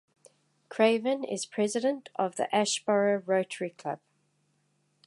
Craven 0.67 1.23
is 1.23 1.45
President 1.45 2.09
of 2.15 2.35
the 2.35 2.47
Asheboro 2.51 3.21
Rotary 3.27 3.69
Club. 3.69 3.99